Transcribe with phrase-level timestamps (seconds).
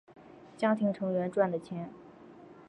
[0.57, 1.91] 家庭成员赚的钱